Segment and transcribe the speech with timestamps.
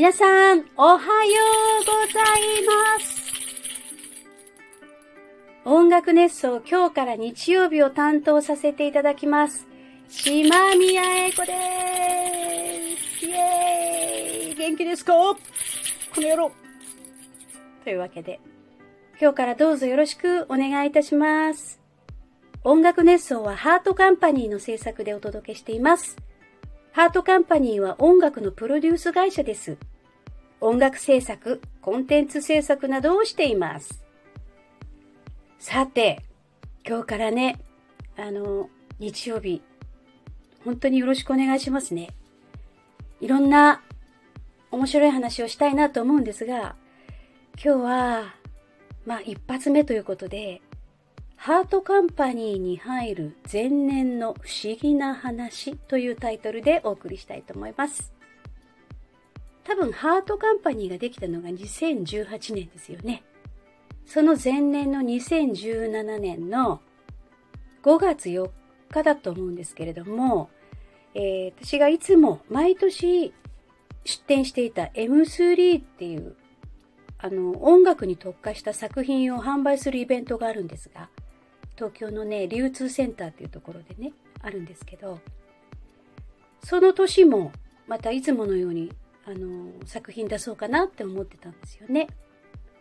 [0.00, 1.00] 皆さん、おはよ
[1.82, 3.20] うございます。
[5.64, 9.66] 音楽熱奏今日から日曜日を担当させていただきます。
[10.08, 13.26] 島宮英子でーす。
[13.26, 15.14] イェーイ元気ですか？
[15.14, 15.36] こ
[16.20, 16.52] の野郎
[17.82, 18.38] というわけで、
[19.20, 21.80] 今日からどうぞよろしくお願いいたします。
[22.62, 26.16] 音楽熱奏はハートカンパニーの制作でお届けしています。
[26.98, 29.76] ハートカンパニーは音楽のプロデュース会社です。
[30.60, 34.02] 音楽制作、コンテンツ制作などをしています。
[35.60, 36.24] さて、
[36.84, 37.60] 今日からね、
[38.16, 39.62] あの、日曜日、
[40.64, 42.08] 本当によろしくお願いしますね。
[43.20, 43.80] いろんな
[44.72, 46.74] 面白い話をしたいなと思うんですが、
[47.64, 48.34] 今日は、
[49.06, 50.62] まあ一発目ということで、
[51.40, 58.12] ハートカンパニーに入る前年の不思議な話というタイトルでお送りしたいと思います。
[59.62, 63.22] 多分ハートカンパニーができたのが2018年ですよね。
[64.04, 66.80] その前年の2017年の
[67.84, 68.50] 5月4
[68.90, 70.50] 日だと思うんですけれども、
[71.14, 73.32] えー、私がいつも毎年
[74.04, 76.34] 出展していた M3 っていう
[77.16, 81.08] あの音楽に特化した作品を販売するイベントがあるんですが、
[81.78, 84.12] 東京のね、流通センターっていうところでね、
[84.42, 85.20] あるんですけど、
[86.64, 87.52] その年も
[87.86, 88.92] またいつものように
[89.24, 92.08] あの作品出そうかなって思ってたんですよね。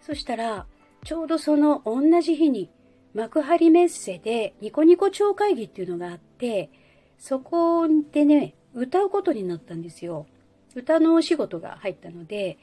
[0.00, 0.66] そしたら、
[1.04, 2.68] ちょうどその同じ日に
[3.14, 6.68] 幕張メッセでニコニコ超会議っていうのがあって、
[7.16, 10.26] そこでね、歌うことになったんですよ。
[10.74, 12.58] 歌のお仕事が入ったので、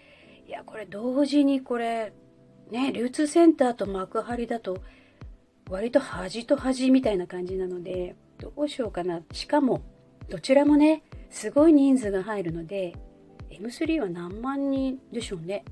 [0.45, 2.11] いや、これ同時にこれ、
[2.69, 4.81] ね、流通センターと幕張だと
[5.69, 9.21] 割と端と端みたいな感じなので、どうしようかな。
[9.31, 9.81] しかも、
[10.29, 12.95] どちらもね、すごい人数が入るので、
[13.49, 15.65] M3 は何万人でしょうね。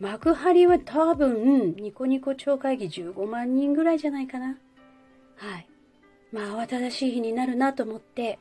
[0.00, 4.58] 幕張は多分、ニコニコ超会議15万人ぐらいじゃないかな。
[5.36, 5.68] はい。
[6.32, 8.38] まあ、慌ただしい日になるなと思って、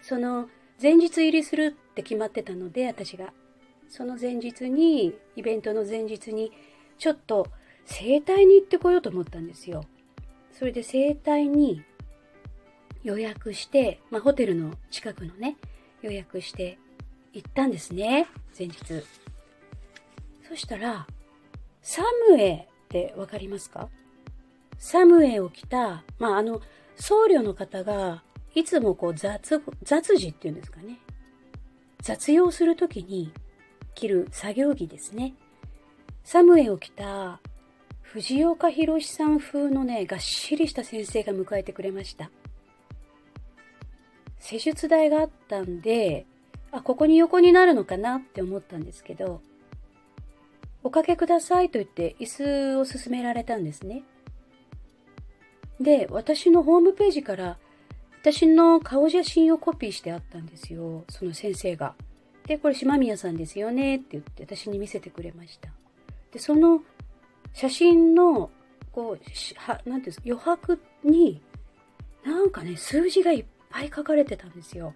[0.00, 0.48] その、
[0.80, 3.32] 前日入りするって決まってたので、私が。
[3.88, 6.52] その前日に、イベントの前日に、
[6.98, 7.46] ちょっと、
[7.84, 9.84] 整体に行ってこようと思ったんですよ。
[10.58, 11.84] それで整体に
[13.04, 15.56] 予約して、まあ、ホテルの近くのね、
[16.02, 16.78] 予約して
[17.32, 18.26] 行ったんですね、
[18.58, 19.04] 前日。
[20.48, 21.06] そしたら、
[21.80, 23.88] サムエってわかりますか？
[24.78, 26.60] サムエを着た、まあ、あの、
[26.96, 28.24] 僧侶の方が、
[28.56, 30.98] いつもこう雑、雑事っていうんですかね。
[32.02, 33.32] 雑用するときに
[33.94, 35.34] 着る作業着ですね。
[36.24, 37.40] サムエを着た
[38.12, 42.30] 藤岡弘さん風のね、がっしりした先生が迎えてくれました。
[44.38, 46.24] 施術台があったんで、
[46.72, 49.42] あ、ここに横になるのかなって思ったんですけど、
[50.82, 54.04] おかけくださいと言って椅子を勧められたんですね。
[55.78, 57.58] で、私のホームページから
[58.22, 61.04] 私の顔写真をコピーしてあったんですよ。
[61.10, 61.94] その先生が。
[62.46, 65.68] で、これ島宮さんですよねって言って私に見せてくれました。
[66.32, 66.82] で、その
[67.52, 68.50] 写真の、
[68.92, 69.20] こう、
[69.56, 71.42] はなんていうんですか、余白に、
[72.24, 74.94] なんかね、数字がいっぱい書かれてたんですよ。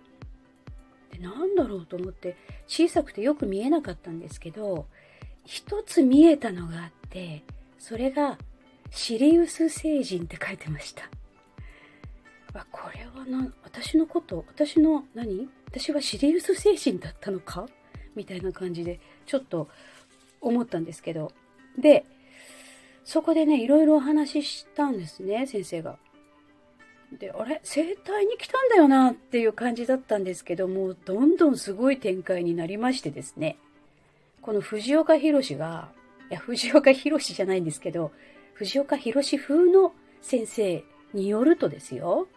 [1.10, 2.36] で、なんだろうと思って、
[2.66, 4.86] 小さくてよく見えなかったんですけど、
[5.44, 7.42] 一つ見えたのがあって、
[7.78, 8.38] それが、
[8.90, 11.08] シリウス星人って書いてました。
[12.52, 15.48] あ、これはな、私のこと、私の何？
[15.66, 17.66] 私はシリウス星人だったのか？
[18.14, 19.68] みたいな感じで、ちょっと
[20.42, 21.32] 思ったんですけど。
[21.78, 22.04] で、
[23.04, 25.98] そこでね、いろいろお話ししたんですね、先生が。
[27.18, 27.60] で、あれ？
[27.62, 33.58] 整体に来たんだよなっていう感じだったんですけども、どんどんすごい展開になりましてですね。
[34.40, 35.90] この藤岡弘が、
[36.30, 38.12] いや、藤岡弘じゃないんですけど、
[38.54, 42.28] 藤岡弘風の先生によるとですよ、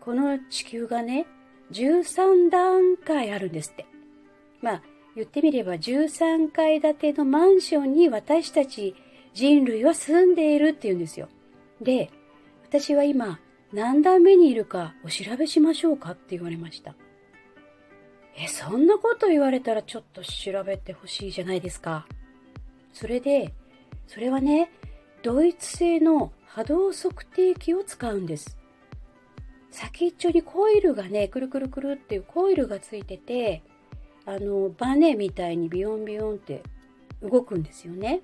[0.00, 1.26] この地球がね、
[1.72, 3.86] 13段階あるんですって。
[4.60, 4.82] まあ、
[5.14, 8.96] 言ってみれば13階建てのマンションに私たち
[9.34, 11.28] 人類は住んでいるって言うんですよ。
[11.80, 12.10] で、
[12.64, 13.40] 私は今
[13.72, 16.94] 何段目にいるかお調べしましょうかって言われました。
[18.36, 22.06] え、そんなこと言われたらちょっと調べてほしいじゃないですか。
[22.92, 23.52] それで、
[24.06, 24.70] それはね、
[25.22, 28.56] ドイツ製の波動測定器を使うんです。
[29.70, 33.62] 先っちょにコイルがね、くるくるくるっていうコイルがついてて、
[34.26, 36.62] あの、バネみたいにビヨンビヨンって
[37.22, 38.20] 動くんですよね。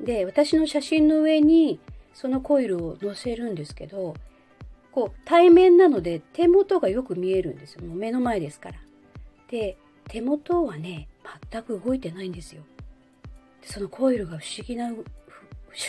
[0.00, 1.80] で、私の写真の上に
[2.14, 4.14] そのコイルを載せるんですけど、
[4.92, 7.84] こう対面なので手元がよく見えるんですよ。
[7.84, 8.78] もう目の前ですから。
[9.48, 9.76] で、
[10.08, 11.08] 手元はね、
[11.50, 12.62] 全く動いてないんですよ。
[13.62, 15.04] そのコイルが不思議な、不思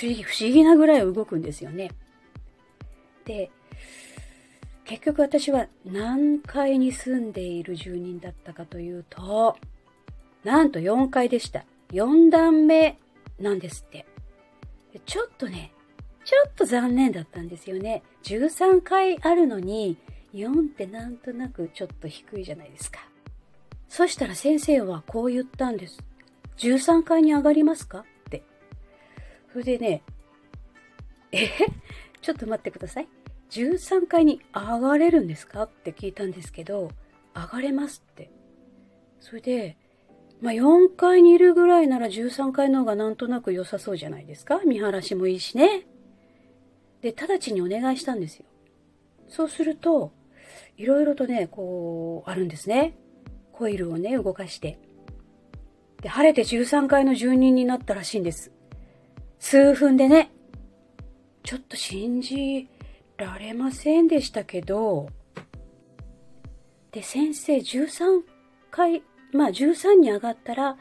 [0.01, 1.91] 議、不思議なぐらい動くんですよね。
[3.25, 3.49] で、
[4.85, 9.55] 結局私は何階に住んでいる住人だったかというと、
[10.43, 11.65] なんと4階でした。
[11.91, 12.97] 4段目
[13.39, 14.05] なんですって。
[15.05, 15.73] ちょっとね、
[16.25, 18.03] ちょっと残念だったんですよね。
[18.23, 19.97] 13階あるのに、
[20.33, 22.99] 4ってなんとなくちょっと低いじゃないですか。
[23.87, 26.03] そしたら先生はこう言ったんです。
[26.57, 27.99] 13階に上がりますか？
[27.99, 28.43] って。
[29.51, 30.03] それでね、
[31.31, 31.47] え？
[32.21, 33.07] ちょっと待ってください。
[33.49, 35.63] 13階に上がれるんですか？
[35.63, 36.91] って聞いたんですけど、
[37.33, 38.29] 上がれますって。
[39.19, 39.77] それで、
[40.41, 44.61] まあ、4階にいるぐらいなら13階の方がなんとなく良さそうじゃないですか？
[44.65, 45.85] 見晴らしもいいしね。
[47.01, 48.45] で、直ちにお願いしたんですよ。
[49.27, 50.11] そうすると、
[50.77, 52.97] いろいろとね、こう、あるんですね。
[53.51, 54.79] コイルをね、動かして。
[56.01, 58.51] で、晴れて13階の住人になったらしいんです。
[59.39, 60.31] 数分でね。
[61.43, 62.69] ちょっと信じ
[63.17, 65.09] られませんでしたけど、
[66.91, 68.21] で、先生13
[68.71, 70.77] 回、まあ13に上がったら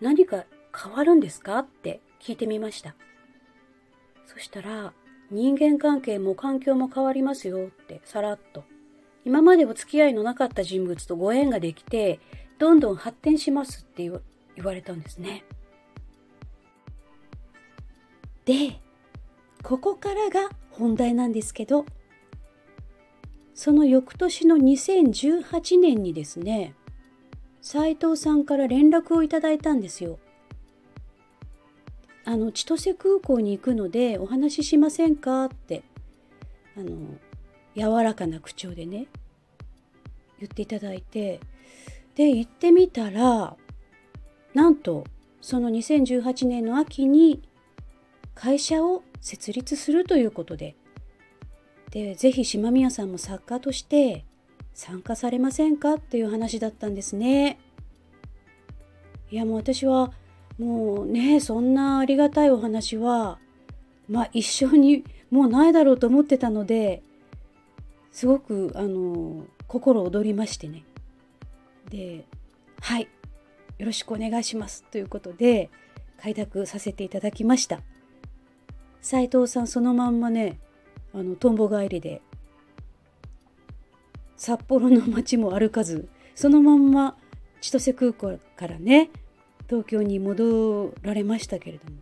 [0.00, 0.44] 何か
[0.76, 1.58] 変わるんですか？
[1.58, 2.94] って聞いてみました。
[4.26, 4.92] そしたら、
[5.30, 8.64] 人間関係も環境も変わりますよってさらっと。
[9.24, 12.20] 今までお付き合いのなかった人物とご縁ができて、
[12.58, 15.44] どんどん発展しますって言われたんですね。
[18.44, 18.80] で、
[19.62, 21.84] ここからが本題なんですけど
[23.54, 26.74] その翌年の2018年にですね
[27.60, 30.18] 斉藤さんから連絡をいただいたんですよ。
[32.24, 35.82] あの千歳空港に行くのでお話ししませんかって
[36.76, 37.18] あの
[37.74, 39.06] 柔らかな口調でね
[40.38, 41.40] 言っていただいて
[42.14, 43.56] で行ってみたら
[44.54, 45.04] なんと
[45.40, 47.42] その2018年の秋に
[48.34, 50.76] 会社を設立するということで
[51.90, 54.24] でぜひ島宮さんも作家として
[54.80, 55.96] 参加されませんか？
[55.96, 57.58] っていう話だったんですね。
[59.30, 60.10] いやもう私は
[60.58, 63.38] もうねそんなありがたいお話は
[64.08, 67.02] まあ一生にもうないだろうと思ってたので
[68.10, 70.82] すごくあの心躍りましてね。
[71.90, 72.24] で
[72.80, 73.08] はい
[73.76, 75.68] よろしくお願いしますということで
[76.22, 77.80] 開拓させていただきました。
[79.02, 80.58] 斉藤さんそのまんまね
[81.12, 82.22] あのとんぼ帰りで
[84.40, 87.14] 札幌の街も歩かずそのまんま
[87.60, 89.10] 千歳空港からね
[89.68, 91.98] 東京に戻られましたけれども、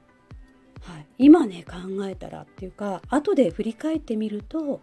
[0.83, 1.77] はい、今ね考
[2.07, 4.83] えたらっていうか後で振り返ってみると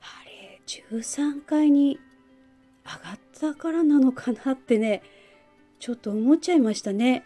[0.00, 2.00] あれ13階に
[2.84, 5.04] 上がったからなのかなってね
[5.78, 7.24] ちょっと思っちゃいましたね。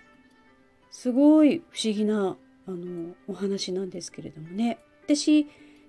[0.90, 2.36] すごい不思議な
[2.66, 4.78] あのお話なんですけれどもね。
[5.04, 5.48] 私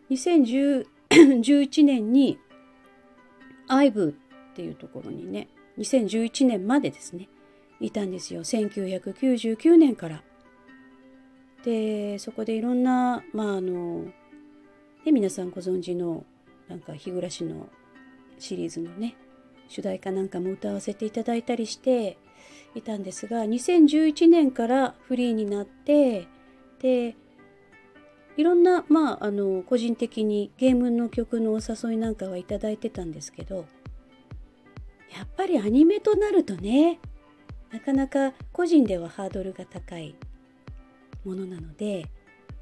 [0.09, 0.85] 2011
[1.83, 2.39] 年に
[3.69, 4.10] アイブ
[4.51, 7.30] っていうところにね2011年までですね
[7.80, 8.44] いたんですよ。
[8.44, 10.21] 1999年から。
[11.63, 14.06] でそこでいろんなまああの
[15.06, 16.25] で皆さんご存知の
[16.68, 17.69] なんか日暮らしの
[18.38, 19.15] シリーズのね
[19.67, 22.17] 主題歌なんかも歌わせていただいたりして
[22.75, 26.27] いたんですが2011年からフリーになって
[26.82, 27.15] で
[28.39, 33.65] いろんな、まあ、あの個人的にゲームの曲のお誘いなんかはいただいてたんですけど
[35.13, 37.00] やっぱりアニメとなるとね
[37.69, 40.15] なかなか個人ではハードルが高い
[41.25, 42.05] ものなので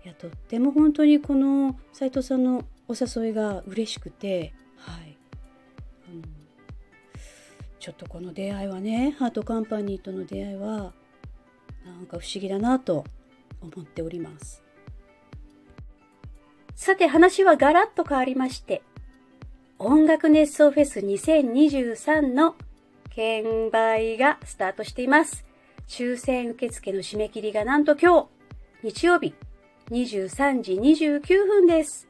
[0.04, 5.16] いやとっても本当にこの斉藤さんのお誘いが嬉しくてはい、
[6.10, 6.24] うん、
[7.80, 10.92] ちょっとこの出会いはねハートカンパニーとの出会いは
[11.86, 13.06] なんか不思議だなと
[13.62, 14.67] 思っております。
[16.78, 18.84] さて話はガラッと変わりまして、
[19.80, 22.56] 音楽熱奏フェス2023の
[23.10, 25.44] 券売がスタートしています。
[25.88, 28.30] 抽選受付の締め切りがなんと今
[28.84, 29.34] 日、日曜日
[29.90, 32.08] 23時29分です。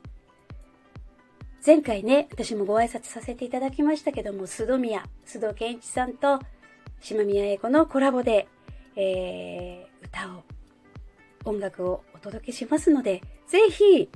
[1.66, 6.42] 前回ね、私もご挨拶させていただきましたけども、須戸宮、須藤健一さんと
[7.00, 8.50] 島宮英子のコラボで、
[8.98, 10.44] えー、歌を、
[11.46, 14.10] 音楽をお届けしますので、ぜひ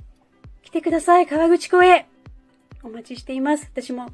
[0.62, 2.06] 来てください、川口湖へ。
[2.82, 3.70] お待ちしています。
[3.72, 4.08] 私も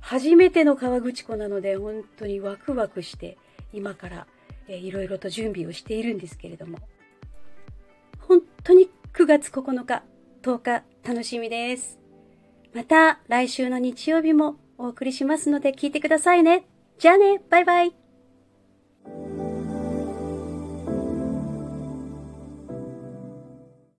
[0.00, 3.38] 初めての川口湖なので、本当にワクワクして、
[3.72, 4.26] 今から、
[4.68, 6.78] いろいろと準備をしているんですけれども。
[8.20, 10.02] 本当に9月9日、
[10.42, 11.98] 10日、楽しみです。
[12.72, 16.66] また来週の日曜日もお送りしますので聞いてくださいね。
[16.98, 18.03] じゃあね、バイバイ。